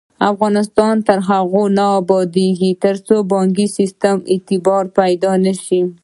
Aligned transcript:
افغانستان 0.31 0.95
تر 1.07 1.17
هغو 1.29 1.63
نه 1.77 1.85
ابادیږي، 1.99 2.71
ترڅو 2.83 3.15
د 3.23 3.27
بانکي 3.31 3.67
سیستم 3.77 4.17
اعتبار 4.31 4.83
پیدا 4.99 5.31
نشي. 5.45 5.81